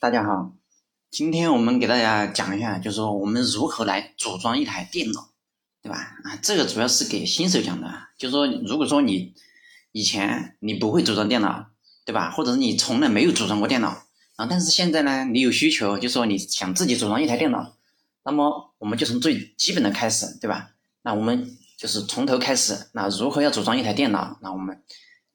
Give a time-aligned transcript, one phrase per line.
[0.00, 0.52] 大家好，
[1.10, 5.30] 今天我们给大家讲一下，就是说我们如何来组装一台电脑，
[5.82, 5.98] 对吧？
[6.22, 9.34] 啊，这个主要是给新手讲的，就是说，如果说你
[9.90, 11.70] 以前你不会组装电脑，
[12.04, 12.30] 对吧？
[12.30, 13.88] 或者是你从来没有组装过电脑
[14.36, 17.74] 啊，但是现在呢，你有需求，就说你想自己组装一台电脑，
[18.22, 20.70] 那么我们就从最基本的开始，对吧？
[21.02, 24.38] 那我们就是从头开始，那如何要组装一台电脑？
[24.42, 24.80] 那我们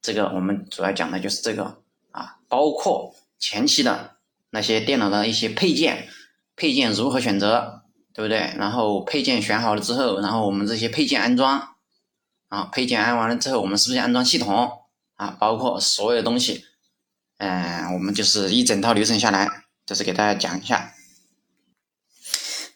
[0.02, 4.13] 这个我们主要讲的就是这个啊，包括前期的。
[4.54, 6.08] 那些电脑的一些配件，
[6.56, 7.82] 配件如何选择，
[8.14, 8.54] 对不对？
[8.56, 11.76] 然后配件选好了之后，然后我们这些配件安装，
[12.50, 14.72] 啊，配件安完了之后，我们是不是安装系统
[15.16, 15.36] 啊？
[15.40, 16.66] 包括所有的东西，
[17.40, 19.50] 嗯，我们就是一整套流程下来，
[19.88, 20.94] 就是给大家讲一下。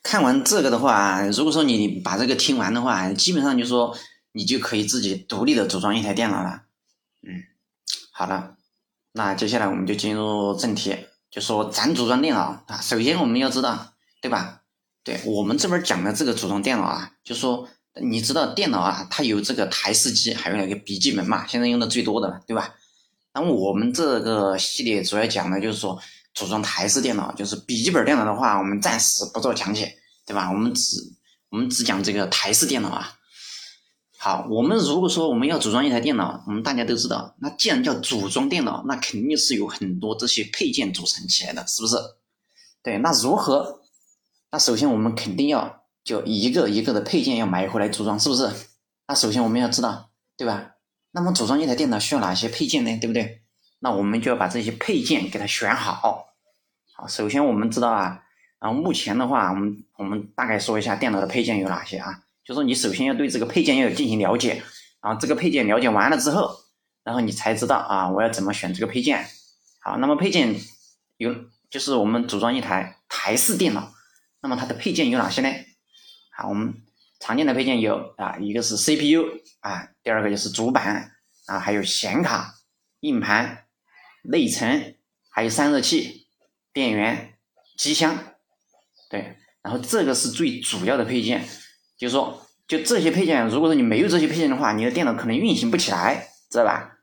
[0.02, 3.96] 看完这个的话，如果说你把这个听完的话，基本上就说
[4.32, 6.64] 你就可以自己独立的组装一台电脑了。
[7.22, 7.44] 嗯，
[8.12, 8.56] 好了，
[9.12, 10.96] 那接下来我们就进入正题。
[11.38, 14.64] 就说咱组装电脑啊，首先我们要知道，对吧？
[15.04, 17.70] 对我们这边讲的这个组装电脑啊，就说
[18.02, 22.74] 你知道电脑啊，它有这个台式机，还有那个笔记本嘛，现在用的最多的了，对吧？
[23.36, 26.02] 那么我们这个系列主要讲的就是说
[26.34, 30.50] 组装台式电脑，就是笔记本电脑的话，我们暂时不做讲解，对吧？
[30.52, 30.98] 我们只
[31.52, 33.14] 我们只讲这个台式电脑啊。
[34.28, 41.96] 好，我们如果说我们要组装一台电脑，我们大家都知道，那既然叫组装电脑，那肯定是有很多这些配件组成起来的，是不是？
[42.84, 43.80] 对，那如何？
[44.52, 48.52] 那首先我们肯定要就一个一个的配件要买回来组装，是不是？
[49.08, 50.72] 那首先我们要知道，对吧？
[51.12, 52.98] 那么组装一台电脑需要哪些配件呢？
[53.00, 53.44] 对不对？
[53.80, 56.26] 那我们就要把这些配件给它选好。
[56.94, 58.22] 好，首先我们知道啊，
[58.60, 62.24] 然后目前的话，我们我们大概说一下电脑的配件有哪些啊？
[62.48, 64.64] 就说你首先要对这个配件要有进行了解，
[65.02, 66.56] 然后这个配件了解完了之后，
[67.04, 69.28] 然后你才知道啊，我要怎么选这个配件。
[69.82, 70.56] 好，那么配件
[71.18, 71.36] 有，
[71.70, 73.92] 就是我们组装一台台式电脑，
[74.42, 75.50] 那么它的配件有哪些呢？
[76.38, 76.74] 好，我们
[77.20, 79.26] 常见的配件有啊，一个是 CPU
[79.60, 81.12] 啊，第二个就是主板
[81.48, 82.56] 啊，还有显卡、
[83.02, 83.66] 硬盘、
[84.24, 84.96] 内存，
[85.30, 86.30] 还有散热器、
[86.72, 87.34] 电源、
[87.76, 88.18] 机箱，
[89.10, 91.46] 对，然后这个是最主要的配件。
[91.98, 96.98] 就是说，就这些配件，如果说你没有这些配件的话，你的电脑可能运行不起来，知道吧？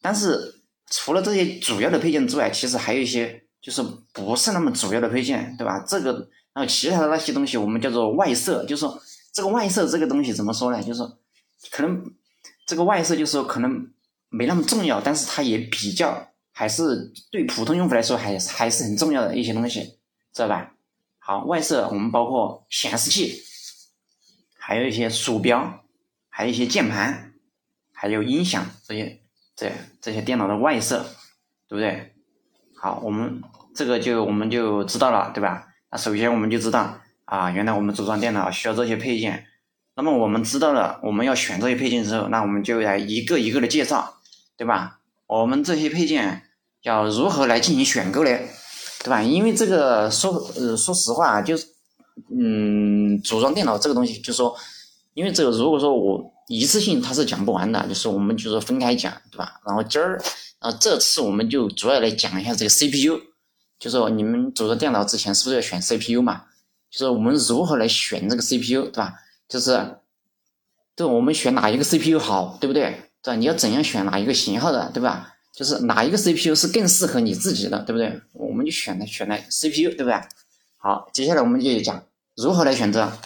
[0.00, 3.82] 但是除了这些主要的配件之外，其实还有一些就是
[4.12, 5.84] 不是那么主要的配件，对吧？
[5.86, 6.12] 这个，
[6.54, 8.98] 然后其他的那些东西我们叫做外设，就是说
[9.32, 10.80] 这个外设这个东西怎么说呢？
[10.80, 11.18] 就是说
[11.70, 12.02] 可能
[12.66, 13.90] 这个外设就是说可能
[14.30, 19.80] 没那么重要，但是它也比较还是对普通用户来说还还是很重要的一些东西，
[20.32, 20.72] 知道吧？
[21.18, 23.42] 好，外设我们包括显示器。
[24.68, 25.82] 还有一些鼠标，
[26.28, 27.32] 还有一些键盘，
[27.94, 29.22] 还有音响这些，
[29.56, 31.06] 这这些电脑的外设，
[31.66, 32.12] 对不对？
[32.76, 33.42] 好，我们
[33.74, 35.68] 这个就我们就知道了，对吧？
[35.90, 39.46] 那首先我们就知道啊，原来我们组装电脑需要这些配件。
[39.96, 44.18] 那么我们知道了我们要选这些配件之后，那我们就来一个一个的介绍，
[44.58, 45.00] 对吧？
[45.26, 46.42] 我们这些配件
[46.82, 48.30] 要如何来进行选购呢？
[49.02, 49.22] 对吧？
[49.22, 51.77] 因为这个说呃说实话啊就是。
[52.30, 54.56] 嗯，组装电脑这个东西，就是说，
[55.14, 59.60] 因为这个如果说我一次性它是讲不完的，就是我们就是分开讲，对吧？
[59.66, 60.20] 然后今儿，
[60.60, 63.20] 啊这次我们就主要来讲一下这个 CPU，
[63.78, 66.44] 就是说你们组装电脑之前是不是要选 CPU 嘛？
[66.90, 69.14] 就是我们如何来选这个 CPU，对吧？
[69.48, 69.96] 就是，
[70.96, 73.10] 对，我们选哪一个 CPU 好，对不对？
[73.22, 73.36] 对吧？
[73.36, 75.34] 你要怎样选哪一个型号的，对吧？
[75.54, 78.20] 就是哪一个 CPU 是更适合你自己的，对不对？
[78.32, 80.14] 我们就选了选了 CPU，对不对？
[80.76, 82.02] 好，接下来我们就讲。
[82.40, 83.18] 如何来选择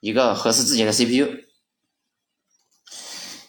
[0.00, 1.44] 一个合适自己的 CPU？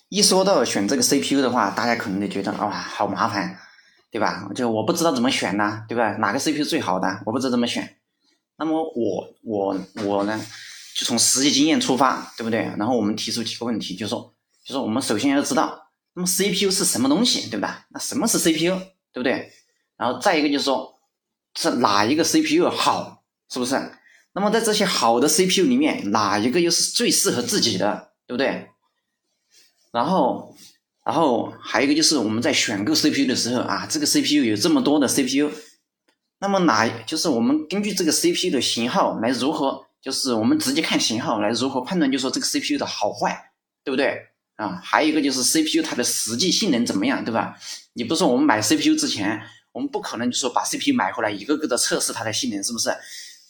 [0.09, 3.59] 一说到选这个 CPU 的话，大家可能就觉得哇，好麻烦，
[4.11, 4.47] 对吧？
[4.53, 6.17] 就我不知道怎么选呢，对吧？
[6.17, 7.97] 哪个 CPU 最好的，我不知道怎么选。
[8.57, 10.39] 那么我我我呢，
[10.95, 12.71] 就从实际经验出发，对不对？
[12.77, 17.87] 然后我们提出几个问题，就说，就说我们首先要知道，那么 CPU 是什么东西，对吧？
[17.89, 18.77] 那什么是 CPU，
[19.11, 19.51] 对不对？
[19.97, 20.99] 然后再一个就是说，
[21.55, 23.75] 是哪一个 CPU 好，是不是？
[24.35, 28.67] 那么在这些好的 CPU 里面，哪一个又是最适合自己的，对不对？
[29.91, 30.53] 然后，
[31.05, 35.49] 然后还有一个就是我们在选购 CPU 的时候啊，这个 CPU 有这么多的 CPU，
[36.39, 43.51] 那么哪就是我们根据这个 CPU 的型号来如何，就是我们直接看型号来如何判断，就说这个 CPU 的好坏，
[43.85, 44.19] 对不对？
[44.57, 47.57] 啊，还有一个就是 CPU 它的实际性能怎么样，对吧？
[47.93, 49.41] 你不是我们买 CPU 之前，
[49.71, 52.89] 我们不可能就说把 CPU 买回来一个个的测试它的性能，是不是？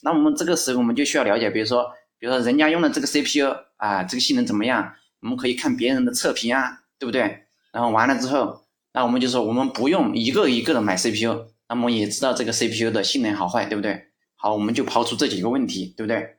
[0.02, 1.86] 那我们这个时候我们就需要了解，比如说，
[2.20, 4.94] 比如说人家用的这个 CPU 啊，这个性能怎么样？
[5.22, 7.46] 我们可以看别人的测评啊，对不对？
[7.72, 8.64] 然后完了之后，
[8.94, 14.08] 那我们就说我们不用一个一个的买 CPU，那么也知道这个 CPU 的性能好坏，对不对？
[14.36, 16.38] 好，我们就抛出这几个问题，对不对？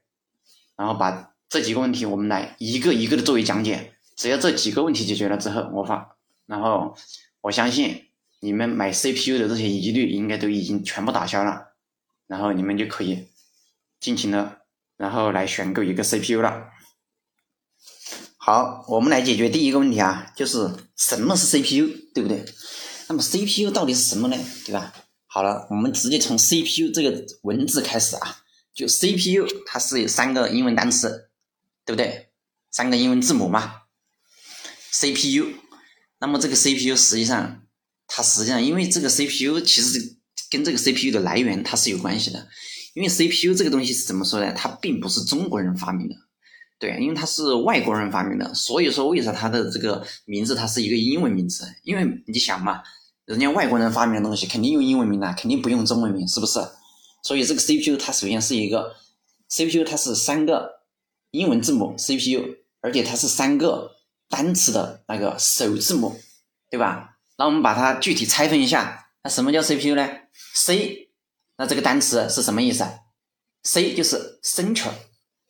[0.77, 3.93] 然后把这几个问题我们来一个一个的作为讲解。
[4.15, 6.17] 只要这几个问题解决了之后，我发，
[6.47, 6.97] 然后
[7.43, 8.05] 我相信
[8.41, 11.73] 你们买 CPU 的这些疑虑应该都已经全部打消了，
[12.27, 13.27] 然后你们就可以
[14.07, 14.59] 进行了，
[14.97, 16.69] 然后来选购一个 CPU 了。
[18.37, 22.45] 好，我们来解决第一个问题啊，就是什么是 CPU，对不对？
[23.09, 24.37] 那么 CPU 到底是什么呢？
[24.65, 24.95] 对吧？
[25.27, 31.31] 好了，我们直接从 CPU 这个文字开始啊，就 CPU 它是三个英文单词，
[31.85, 32.29] 对不对？
[32.71, 33.83] 三个英文字母嘛。
[34.93, 35.53] CPU，
[36.21, 37.65] 那么这个 CPU 实际上，
[38.07, 40.17] 它实际上因为这个 CPU 其实
[40.49, 42.47] 跟这个 CPU 的来源它是有关系的，
[42.97, 44.51] 因为 CPU 这个东西是怎么说呢？
[44.57, 46.15] 它并不是中国人发明的，
[46.79, 51.65] 对，因为它是外国人发明的，所以说为啥它的这个名字它是一个英文名字？
[51.83, 52.83] 因为你想嘛，
[53.27, 56.59] 人家外国人发明的东西肯定用英文名啊，肯定不用中文名，是不是？
[57.23, 58.95] 所以这个 CPU 它首先是一个
[59.51, 60.71] CPU，它是三个
[61.33, 63.95] 英文字母 CPU，而且它是三个。
[64.29, 66.21] 单词的那个首字母，
[66.69, 67.17] 对吧？
[67.39, 69.07] 那我们把它具体拆分一下。
[69.23, 70.05] 那什么叫 CPU 呢
[70.57, 71.06] ？C，
[71.57, 72.85] 那这个单词是什么意思
[73.63, 74.91] ？C 就是 center，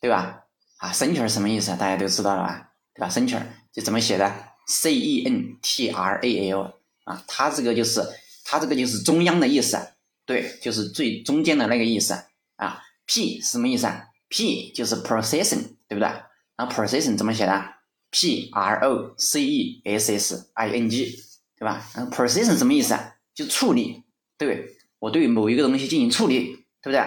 [0.01, 0.45] 对吧？
[0.79, 1.71] 啊，center 什么意思？
[1.77, 2.73] 大家都知道了吧？
[2.95, 3.43] 对吧？center
[3.73, 4.33] 就怎么写的
[4.69, 8.03] ？C E N T R A L 啊，它这个就是
[8.45, 9.79] 它这个就是中央的意思，
[10.25, 12.15] 对，就是最中间的那个意思
[12.57, 12.83] 啊。
[13.07, 16.09] P 什么意思啊？P 就是 procession，对不对？
[16.57, 17.75] 然后 procession 怎么写的
[18.11, 21.17] ？P R O C E S S I N G，
[21.57, 21.89] 对吧？
[21.95, 23.15] 然后 procession 什么意思啊？
[23.35, 24.03] 就处理，
[24.37, 26.99] 对我对某一个东西进行处理，对不对？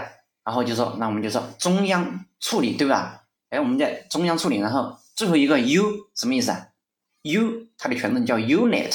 [0.44, 3.24] 然后就说，那我们就说中央处理，对吧？
[3.50, 6.68] 哎，我们在中央处理，然后最后一个 U 什么意思啊
[7.24, 8.94] ？U 它的全称叫 Unit，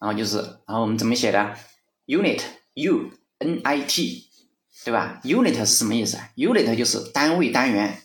[0.00, 0.36] 然后就是，
[0.66, 1.54] 然后我们怎么写的
[2.06, 2.42] ？Unit
[2.74, 4.28] U N I T，
[4.84, 8.02] 对吧？Unit 是什么意思啊？Unit 就是单位单元，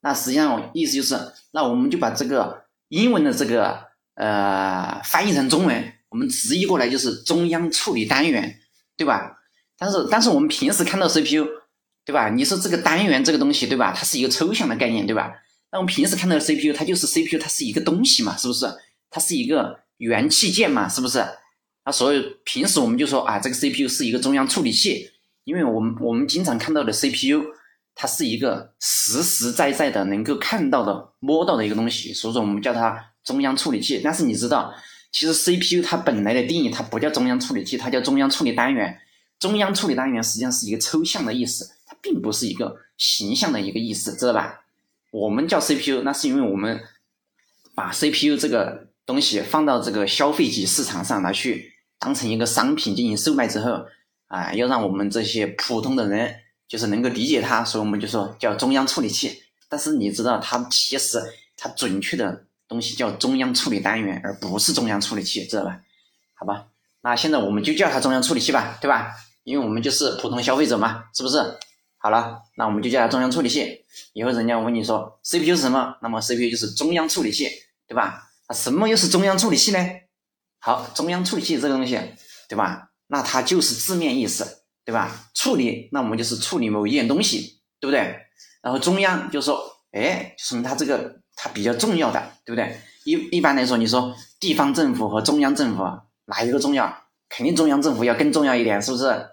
[0.00, 2.64] 那实际上我意思就是，那我们就把这个。
[2.88, 8.60] 英文的这个呃翻译成中文，我们直译过来就是中央处理单元，
[8.96, 9.35] 对吧？
[9.78, 11.46] 但是但是我们平时看到 CPU，
[12.04, 12.30] 对吧？
[12.30, 13.92] 你说这个单元这个东西，对吧？
[13.96, 15.32] 它是一个抽象的概念，对吧？
[15.72, 18.66] 那我们平时看到的 CPU，它就是 CPU，它是一个东西嘛，是不是？
[19.10, 21.24] 它是一个元器件嘛，是不是？
[21.84, 25.10] 那所以平时我们就说啊，这个 CPU 是一个中央处理器，
[25.44, 27.44] 因为我们我们经常看到的 CPU。
[27.98, 34.02] 它是一个实实在在的能够看到的、摸到的一个东西，所以说我们叫它中央处理器。
[34.04, 34.70] 但是你知道，
[35.10, 39.00] 其实 CPU 它本来的定义它不叫中央处理器，它叫中央处理单元。
[39.38, 44.64] 中央处理单元实际上是一个抽象的意思，它并不是一个形象的一个意思，知道吧？
[45.10, 46.80] 我们叫 CPU，那是因为我们
[47.74, 53.86] 把 CPU 这个东西放到这个消费级市场上来去当成一个商品进行售卖之后，
[54.28, 56.36] 啊，要让我们这些普通的人。
[56.68, 59.40] 就是能够理解它，所以我们就说叫中央处理器。
[59.68, 61.22] 但是你知道，它其实
[61.56, 65.80] 它准确的东西叫中央处理单元，而不是中央处理器，知道吧？
[66.34, 66.66] 好吧，
[67.02, 69.14] 那现在我们就叫它中央处理器吧，对吧？
[69.46, 71.38] 因为我们就是普通消费者嘛，是不是？
[71.98, 73.84] 好了，那我们就叫它中央处理器。
[74.12, 77.48] 以后人家问你说 CPU 是什么，那么 CPU 就是中央处理器，
[77.86, 78.28] 对吧？
[78.48, 79.78] 那什么又是中央处理器呢？
[80.58, 81.98] 好，中央处理器这个东西，
[82.48, 82.90] 对吧？
[83.06, 84.64] 那它就是字面意思。
[84.86, 85.10] 对吧？
[85.34, 88.20] 处理，那我们就是处理某一件东西，对不对？
[88.62, 92.80] 然后中央就说，哎，说明它这个它比较重要的，对不对？
[93.04, 95.82] 一一般来说，你说地方政府和中央政府
[96.26, 97.02] 哪一个重要？
[97.28, 99.26] 肯定中央政府要更重要一点，是不是？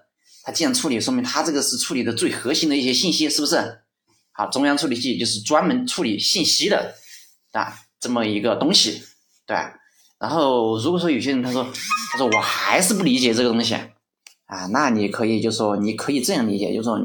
[0.44, 3.80] 它既然处理，说明它这个是处理的最核心的一些信息，是不是？
[4.30, 6.94] 好，中央处理器就是专门处理信息的
[7.52, 9.02] 啊，这么一个东西，
[9.46, 9.56] 对。
[10.18, 11.66] 然后如果说有些人他说，
[12.12, 13.74] 他说我还是不理解这个东西。
[14.46, 17.00] 啊，那你可以就说，你可以这样理解，就说，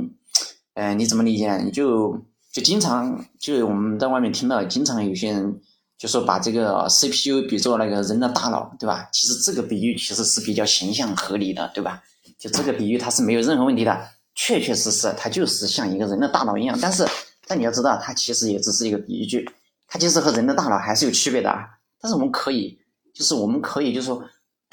[0.73, 1.57] 呃，你怎么理解？
[1.63, 5.61] 你就就经常就我们在外面听到，经常有些人
[5.97, 9.07] 就说把这个 CPU 比作那个人的大脑，对吧？
[9.13, 12.03] 其实这个比喻其实是比较形象合理的，对吧？
[12.39, 16.75] 就这个比喻它是没有任何问题的，确确实实它就是像一个人的大脑一样。
[16.81, 17.05] 但是，
[17.45, 19.47] 但你要知道，它其实也只是一个比喻句，
[19.87, 21.67] 它其实和人的大脑还是有区别的啊。
[22.01, 22.79] 但是我们可以，
[23.13, 24.23] 就是我们可以就是说。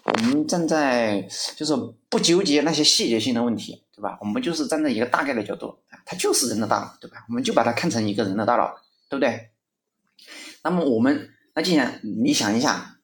[0.07, 1.21] 我们站在
[1.57, 1.75] 就是
[2.09, 4.17] 不纠结那些细节性的问题，对吧？
[4.21, 7.27] 我们就是站在一个大概的角度，它就是人的大脑，对吧？
[7.29, 8.73] 我们就把它看成一个人的大脑，
[9.11, 9.51] 对不对？
[10.63, 12.99] 那么我们那既然你想一下，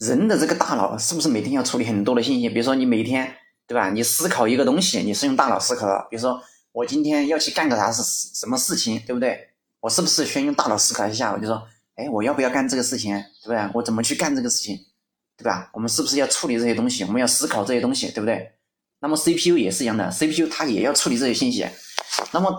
[0.00, 2.48] 人的这个大脑是不是每天要处理很多的信息？
[2.48, 3.36] 比如说你每天，
[3.68, 3.90] 对吧？
[3.90, 6.06] 你思考一个东西，你是用大脑思考的。
[6.10, 8.02] 比如说我今天要去干个啥事，
[8.34, 9.50] 什么事情，对不对？
[9.80, 11.32] 我是不是先用大脑思考一下？
[11.32, 11.62] 我就说，
[11.94, 13.70] 哎，我要不要干这个事情，对不对？
[13.74, 14.76] 我怎么去干这个事情？
[15.36, 15.70] 对吧？
[15.74, 17.04] 我们是不是要处理这些东西？
[17.04, 18.50] 我们要思考这些东西，对不对？
[19.00, 21.64] 那么 CPU 也是一样的，CPU 它也要处理这些信息。
[22.32, 22.50] 那么，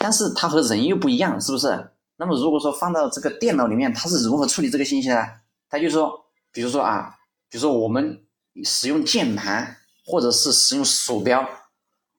[0.00, 1.90] 但是它和人又不一样，是不是？
[2.16, 5.22] 那么如果说放到这个电脑里面，它是如何处理这个信息呢？
[5.68, 7.14] 它就说，比如说啊，
[7.50, 8.24] 比如说我们
[8.64, 9.76] 使用键盘
[10.06, 11.46] 或者是使用鼠标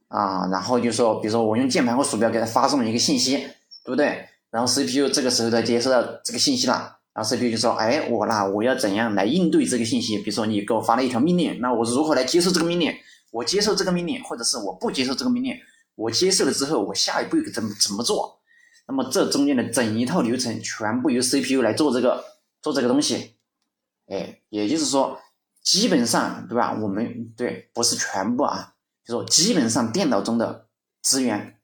[0.09, 3.37] 啊，然后就说，比如说我用键盘或鼠标给它发送一个信息，
[3.83, 4.27] 对不对？
[4.51, 10.17] 然后 CPU 这个时候它接收到这个信息了，然后 CPU 就说，哎，我那我要怎样来应对这个信息？
[10.19, 12.93] 比如说你给我发了一条命令，那我如何来接受这个命令？
[13.31, 15.55] 我接受这个命令，或者是我不接受这个命令？
[15.95, 18.39] 我接受了之后，我下一步怎么怎么做？
[18.87, 22.23] 那么这中间的整一套流程全部由 CPU 来做这个
[22.61, 23.33] 做这个东西，
[24.07, 25.19] 哎，也就是说，
[25.67, 26.73] 基本上对吧？
[26.81, 30.69] 我们对不是全部啊，就说基本上电脑中的
[31.01, 31.59] 资源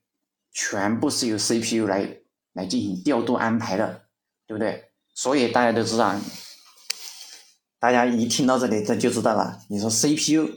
[0.52, 2.18] 全部是由 CPU 来
[2.52, 4.02] 来进行调度安排的，
[4.46, 4.90] 对不对？
[5.14, 6.14] 所以大家都知道，
[7.78, 9.62] 大家一听到这里这就知道了。
[9.70, 10.50] 你说 CPU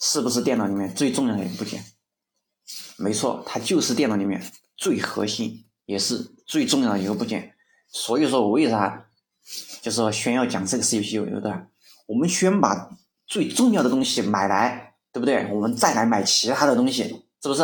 [0.00, 1.84] 是不是电脑里面最重要的一部件？
[2.96, 4.42] 没错，它就是电脑里面
[4.76, 5.64] 最核心。
[5.86, 7.52] 也是最重要的一个部件，
[7.88, 9.08] 所以说，我为啥
[9.82, 11.52] 就是说先要讲这个 CPU，对不对？
[12.10, 12.90] 我们先把
[13.24, 15.46] 最重要的东西买来，对不对？
[15.52, 17.04] 我们再来买其他的东西，
[17.40, 17.62] 是不是？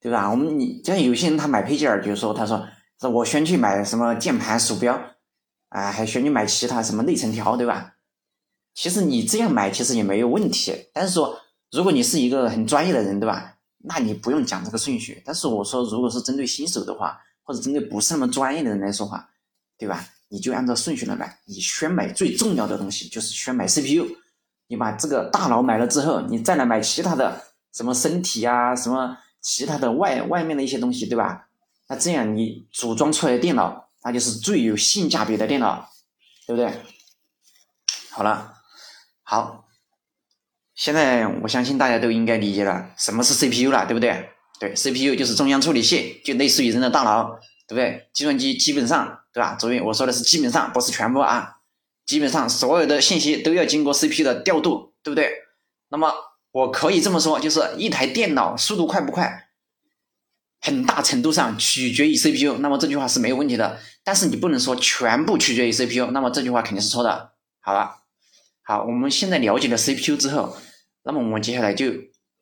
[0.00, 0.30] 对吧？
[0.30, 2.66] 我们你像有些人他买配件儿，就是说他说，
[2.98, 4.98] 说我先去买什么键盘、鼠标，
[5.68, 7.96] 啊，还先去买其他什么内存条，对吧？
[8.72, 11.38] 其实你这样买其实也没有问题，但是说
[11.70, 13.58] 如果你是一个很专业的人，对吧？
[13.86, 19.28] 那你不用讲这个顺序，但是我说，如果是针对新手的话，或者针对不是那么专业的人来说话，
[19.76, 20.08] 对吧？
[20.34, 24.04] 你就按照顺序来买，你先买最重要的东西，就是先买 CPU。
[24.66, 27.40] 你把这个大脑买了之后，你再来买其他的
[27.72, 31.46] 什么身体啊，什么其他的外外面的一些东西，对吧？
[31.88, 35.88] 那这样你组装出来的电脑，那就是最有性价比的电脑，
[36.48, 36.82] 对不对？
[38.10, 38.54] 好了，
[39.22, 39.68] 好。
[40.74, 44.30] 现在我相信大家都应该理解了什么是 CPU 了，对不对？
[44.58, 48.08] 对，CPU 就是中央处理器，就类似于人的大脑，对不对？
[48.12, 49.56] 计算机基本上，对吧？
[49.58, 51.56] 注意我说的是基本上，不是全部啊。
[52.06, 55.32] 基本上所有的信息都要经过 CPU 的调度，对不对？
[55.88, 56.12] 那么
[56.52, 59.48] 我可以这么说，就是一台电脑速度快不快，
[60.60, 62.58] 很大程度上取决于 CPU。
[62.58, 67.32] 那么这句话是没有问题的，但是你不能说全部取决于 CPU，那么这句话肯定是错的。
[67.60, 68.00] 好了。
[68.66, 70.56] 好，我们现在了解了 CPU 之后，
[71.02, 71.92] 那么我们接下来就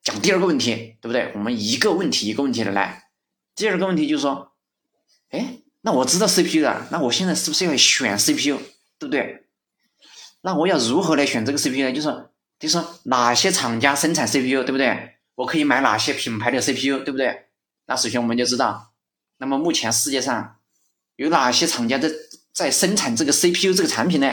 [0.05, 1.33] 讲第二个问题，对不对？
[1.35, 3.11] 我们一个问题一个问题的来。
[3.57, 4.52] 第二个问题就是说，
[5.83, 8.59] 那我知道 CPU 了，那我现在是不是要选 CPU，
[8.99, 9.45] 对不对？
[10.43, 11.93] 那我要如何来选这个 CPU 呢？
[11.93, 12.09] 就是，
[12.59, 15.17] 就是说哪些厂家生产 CPU，对不对？
[15.35, 17.47] 我可以买哪些品牌的 CPU，对不对？
[17.87, 18.93] 那首先我们就知道，
[19.39, 20.57] 那么目前世界上
[21.17, 22.11] 有哪些厂家在
[22.53, 24.33] 在生产这个 CPU 这个产品呢？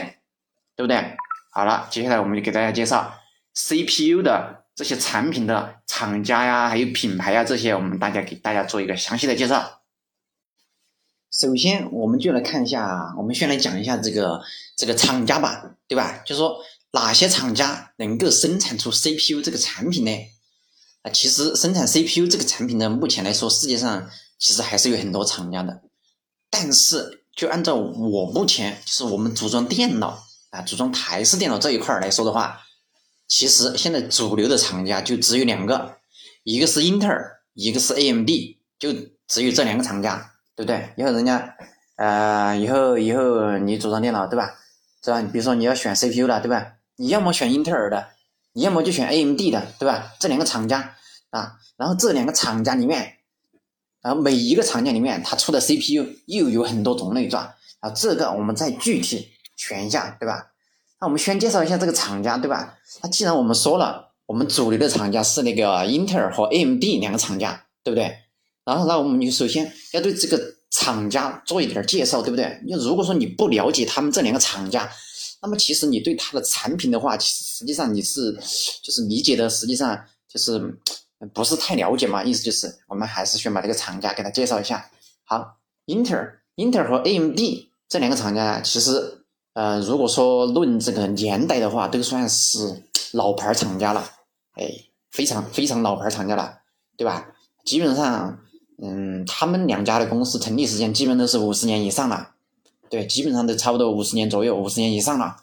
[0.76, 1.16] 对不对？
[1.50, 3.18] 好了，接下来我们就给大家介绍
[3.54, 9.79] CPU 的这些产品的厂家呀，还有品牌呀，这些我们大家给大家做一个详细的介绍。
[11.30, 14.40] 首先，我们就来看一下，我们先来讲一下这个
[14.76, 16.22] 这个厂家吧，对吧？
[16.26, 16.58] 就说
[16.92, 20.10] 哪些厂家能够生产出 CPU 这个产品呢？
[21.02, 25.82] 啊，其实生产 CPU 这个产品呢，目前来说，世界上其实还是有很多厂家的，
[26.50, 30.26] 但是就按照我目前就是我们组装电脑。
[30.50, 32.60] 啊，组装台式电脑这一块来说的话，
[33.28, 35.98] 其实现在主流的厂家就只有两个，
[36.42, 38.28] 一个是英特尔，一个是 AMD，
[38.76, 38.92] 就
[39.28, 40.29] 只有这两个厂家，
[40.60, 40.90] 对不对？
[40.96, 41.56] 以后人家，
[41.96, 44.54] 呃，以后以后你组装电脑，对吧？
[45.02, 45.22] 是吧？
[45.32, 46.72] 比如说你要选 CPU 的，对吧？
[46.96, 48.08] 你要么选英特尔的，
[48.52, 50.12] 你要么就选 AMD 的，对吧？
[50.18, 50.96] 这两个厂家
[51.30, 53.14] 啊，然后这两个厂家里面，
[54.02, 57.54] 然后每一个厂家里面它出的 CPU 又有很多种类，是吧？
[57.80, 59.32] 啊，这个我们再具体。
[59.56, 60.52] 选一下，对吧？
[61.00, 62.78] 那我们先介绍一下这个厂家，对吧？
[63.02, 68.16] 那既然我们说了，我们主流的厂家是那个英特尔和 AMD 两个厂家，对不对？
[68.64, 70.40] 然后，那我们就首先要对这个
[70.70, 72.60] 厂家做一点介绍，对不对？
[72.64, 74.90] 你如果说你不了解他们这两个厂家，
[75.42, 78.32] 那么其实你对它的产品的话，其实实际上你是
[78.82, 79.98] 就是理解的，实际上
[80.28, 80.60] 就是
[81.32, 82.22] 不是太了解嘛。
[82.22, 84.90] 意思就是，我们还是先把这个厂家给他介绍一下。
[85.24, 87.38] 好，英特尔、英特尔和 AMD
[87.88, 89.16] 这两个厂家其实。
[89.52, 94.08] 呃，如果说论这个年代的话，都算是老牌厂家了，
[94.52, 94.70] 哎，
[95.10, 96.60] 非常非常老牌厂家了，
[96.96, 97.26] 对吧？
[97.64, 98.38] 基本上，
[98.82, 102.30] 嗯，他们两家的公司成立时间基本都是五十年以上了，
[102.88, 105.36] 对，基本上都差不多五十年左右，五十年以上了。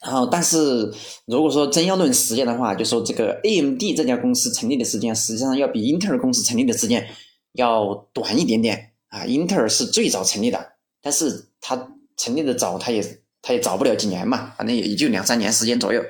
[0.00, 0.92] 然后，但是
[1.26, 7.08] 如果说真要论时间的话，就说这个 AMD 这家公司成立的时间，实际上要比英特尔公司成立的时间
[7.52, 9.24] 要短一点点啊。
[9.24, 11.92] 英特尔是最早成立的，但是它。
[12.18, 16.00] 成立的早，它也它也早不了几年嘛，反正也也就两三年时间左右。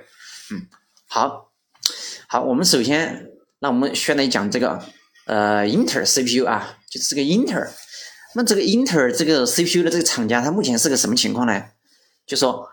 [0.53, 0.69] 嗯，
[1.09, 1.51] 好，
[2.29, 3.27] 好，我们首先，
[3.59, 4.81] 那我们先来讲这个
[5.27, 7.73] 呃英特尔 CPU 啊，就是这个英特尔。
[8.35, 11.65] 那这个英特尔这个 CPU 的这个厂家，它目前是个什么情况呢？
[12.27, 12.69] 就说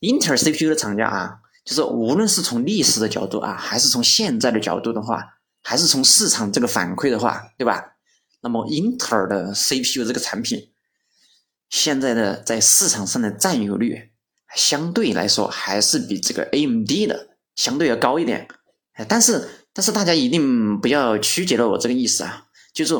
[0.00, 5.24] 英特尔 CPU 的厂家啊，就是无论是从历史的角度啊，还是从现在的角度的话，
[5.62, 7.94] 还是从市场这个反馈的话，对吧？
[8.40, 10.70] 那么英特尔的 CPU 这个产品，
[11.68, 14.12] 现在的在市场上的占有率，
[14.54, 18.46] 相对来说还是比这个 AMD 的相对要高一点。
[19.08, 22.96] 但是但是大家一定不要曲解了我这个意思啊，就是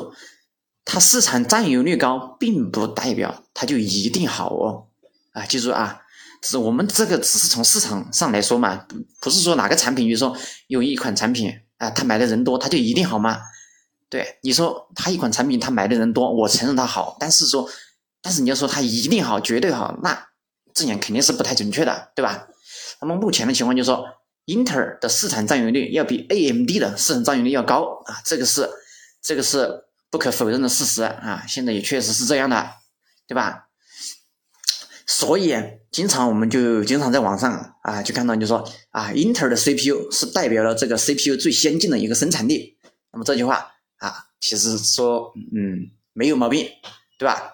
[0.84, 4.86] 它市场占有率高，并不代表它就一定好哦。
[5.32, 6.00] 啊，记住啊，
[6.40, 8.86] 是我们这个只是从市场上来说嘛，
[9.20, 10.36] 不是说哪个产品，比如说
[10.68, 13.40] 有一款产品啊，它买的人多，它就一定好吗？
[14.08, 17.68] 对，你说它一款产品它买的人多，我承认它好，但是说，
[18.22, 20.28] 但是你要说它一定好，绝对好，那
[20.72, 22.46] 这样肯定是不太准确的，对吧？
[23.00, 24.04] 那么目前的情况就是说，
[24.48, 28.66] 英特尔的市场占有率要比 AMD 的市场占有率要高啊，这个是
[29.20, 32.70] 这个是不可否认的事实啊，现在也确实是这样的，
[33.26, 33.66] 对吧？
[35.06, 35.54] 所以，
[35.90, 42.78] 经常我们就经常在网上啊，就看到就说啊，英特尔的 CPU 是代表了这个 CPU 最先进的一个生产力。
[43.12, 46.66] 那么这句话啊，其实说嗯没有毛病，
[47.18, 47.52] 对吧？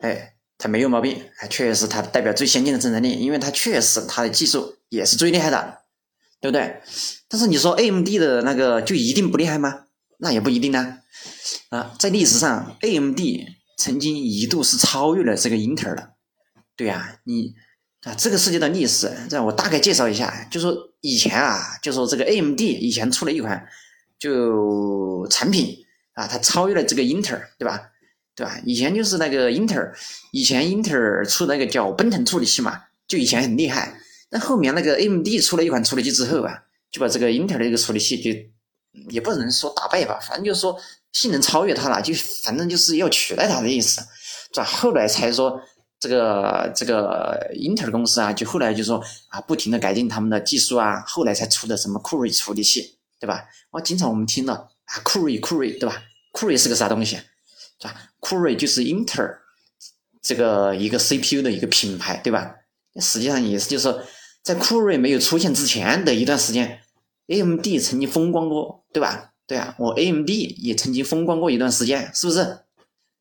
[0.00, 5.83] 哎，它没有毛病，还确实它代表最先进的生产力，因为它确实它的技术也是最厉害的，
[6.44, 6.78] 对不对？
[7.26, 9.84] 但是你说 AMD 的那个就一定不厉害吗？
[10.18, 10.98] 那也不一定呢。
[11.70, 13.18] 啊，在历史上，AMD
[13.78, 16.10] 曾经一度是超越了这个英特尔的。
[16.76, 17.54] 对呀，你
[18.02, 20.46] 啊，这个世界的历史，让我大概介绍一下。
[20.50, 23.66] 就说以前啊，就说这个 AMD 以前出了一款
[24.18, 25.74] 就产品
[26.12, 27.80] 啊，它超越了这个英特尔，对吧？
[28.36, 28.60] 对吧？
[28.66, 29.96] 以前就是那个英特尔，
[30.32, 33.98] 以前英特尔出那个叫奔腾处理器嘛，就以前很厉害。
[34.34, 36.58] 但后面那个 AMD 出了一款处理器之后啊，
[36.90, 38.30] 就把这个英特尔的一个处理器就
[39.10, 40.76] 也不能说打败吧，反正就是说
[41.12, 42.12] 性能超越它了，就
[42.42, 44.02] 反正就是要取代它的意思。
[44.52, 45.60] 这后来才说。
[46.00, 53.46] 这个这个英特尔公司啊，就后来就说啊，不停的改进他们的技术啊，后来才出的什么酷睿处理器，对吧？
[53.70, 56.02] 我经常我们听到啊，酷睿酷睿，对吧？
[56.32, 57.16] 酷睿是个啥东西，
[57.80, 57.96] 是吧？
[58.20, 59.40] 酷睿就是英特尔
[60.20, 62.54] 这个一个 CPU 的一个品牌，对吧？
[63.00, 63.88] 实际上也是，就是
[64.44, 66.80] 在酷睿没有出现之前的一段时间
[67.28, 69.32] ，AMD 曾经风光过，对吧？
[69.46, 70.28] 对啊，我 AMD
[70.58, 72.40] 也曾经风光过一段时间，是不是？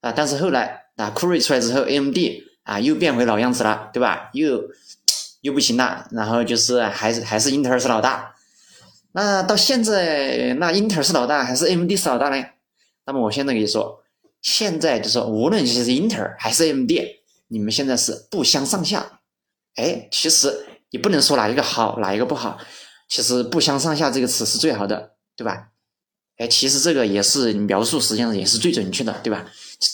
[0.02, 2.18] 啊，但是后来啊，酷睿出来之后，AMD
[2.64, 4.30] 啊，又变回老样子了，对吧？
[4.34, 4.70] 又
[5.42, 8.36] 又不行了，然后就是还是还是英特尔是老大。
[9.14, 12.46] 那到现在，那英特尔是老大还是 AMD 是老大呢？
[13.06, 14.04] 那么我现在跟你说，
[14.42, 16.92] 现在就说无论你是英特尔还是 AMD，
[17.48, 19.22] 你们现在是不相上下。
[19.76, 22.58] 哎，其实你不能说哪一个好，哪一个不好，
[23.10, 25.70] 其实不相上下这个词是最好的，对吧？
[26.38, 29.46] 哎，其实这个也是描述，实际上也是最准确的，对吧？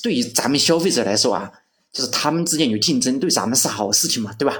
[0.03, 1.51] 对于咱们消费者来说啊。
[1.91, 4.55] 就是他们之间有竞争，对咱们是好事情嘛，对吧？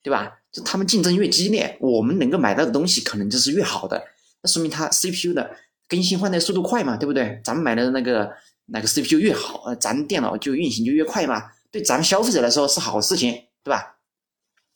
[0.00, 0.32] 对吧？
[0.52, 4.00] 就他们竞争越激烈，我们能够买到的东西可能就是越好的。
[4.42, 5.50] 那说明它 CPU 的
[5.88, 7.40] 更新换代速度快嘛，对不对？
[7.44, 8.30] 咱们买的那个
[8.66, 11.50] 那个 CPU 越好，咱电脑就运行就越快嘛。
[11.72, 13.32] 对咱们消费者来说是好事情，
[13.64, 13.97] 对吧？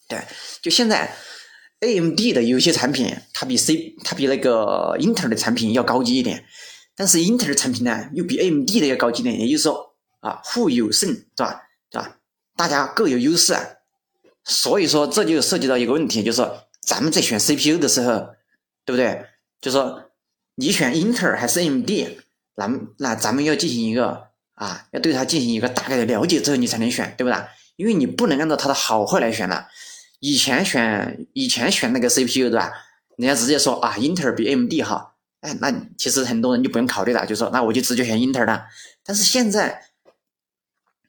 [0.08, 0.20] 对，
[0.60, 1.14] 就现在
[1.80, 6.44] AMD 的有些产品，它比 C 它比那个英特尔的产品要高级一点，
[6.94, 11.62] 但是英特尔产品呢又比 AMD 的要高级点，也就是说啊，互有胜，是吧？
[11.90, 12.18] 对吧？
[12.56, 13.64] 大家各有优势啊，
[14.44, 18.28] 所以说这就涉及到一个问题，就是说咱们在选 CPU 的时候，
[18.84, 19.24] 对不对？
[19.60, 20.10] 就说
[20.56, 21.90] 你选英特尔还是 AMD，
[22.56, 27.42] 那那咱们要进行一个啊，要对它进行一个大概的了解之后，你才能选，对不对？
[27.76, 29.66] 因为你不能按照它的好坏来选了。
[30.22, 32.72] 以前选以前选那个 CPU 对吧？
[33.18, 38.64] 人家直接说啊，英特尔比 AMD 好，哎，那其实很多人就不用考虑了，就说那我就直接选英特尔了。
[39.04, 39.82] 但是现在。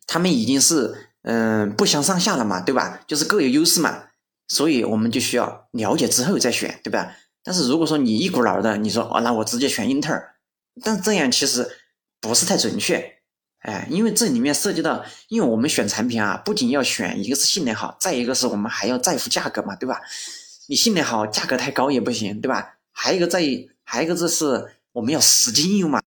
[0.06, 3.00] 他们已经是嗯不相上下了嘛，对吧？
[3.08, 4.04] 就是各有优势嘛，
[4.50, 7.16] 所以我们就需要了解之后再选，对吧？
[7.42, 10.36] 但是如果说你一股脑的你说哦，那我直接选英特尔，
[10.84, 11.68] 但这样其实
[12.20, 13.23] 不是太准确，
[13.64, 20.02] 哎，因为这里面涉及到，因为我们选产品啊，不仅要选一个是性能好，再一个是我们还要在乎价格嘛，对吧？
[20.68, 22.76] 你性能好，价格太高也不行，对吧？
[22.92, 23.42] 还有一个在，
[23.86, 26.02] 还有一个就是我们要实际应用嘛。